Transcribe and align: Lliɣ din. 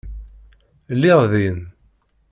Lliɣ 0.95 1.19
din. 1.31 1.61